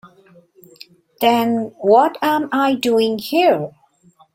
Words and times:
Then 1.19 1.75
what 1.79 2.17
am 2.23 2.49
I 2.51 2.73
doing 2.73 3.19
here? 3.19 3.69